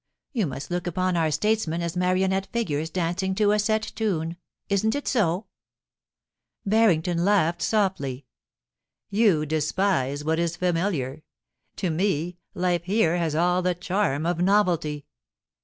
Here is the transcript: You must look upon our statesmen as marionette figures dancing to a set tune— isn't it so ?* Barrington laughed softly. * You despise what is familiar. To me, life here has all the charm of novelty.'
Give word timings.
You 0.33 0.47
must 0.47 0.71
look 0.71 0.87
upon 0.87 1.15
our 1.15 1.29
statesmen 1.29 1.83
as 1.83 1.95
marionette 1.95 2.47
figures 2.51 2.89
dancing 2.89 3.35
to 3.35 3.51
a 3.51 3.59
set 3.59 3.83
tune— 3.83 4.37
isn't 4.67 4.95
it 4.95 5.07
so 5.07 5.45
?* 5.07 5.45
Barrington 6.65 7.23
laughed 7.23 7.61
softly. 7.61 8.25
* 8.67 9.09
You 9.21 9.45
despise 9.45 10.23
what 10.23 10.39
is 10.39 10.55
familiar. 10.57 11.21
To 11.75 11.91
me, 11.91 12.39
life 12.55 12.85
here 12.85 13.17
has 13.17 13.35
all 13.35 13.61
the 13.61 13.75
charm 13.75 14.25
of 14.25 14.41
novelty.' 14.41 15.05